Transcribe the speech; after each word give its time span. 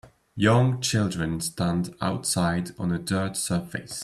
Young 0.35 0.81
children 0.81 1.39
stand 1.41 1.93
outside 2.01 2.71
on 2.79 2.91
a 2.91 2.97
dirt 2.97 3.37
surface 3.37 3.99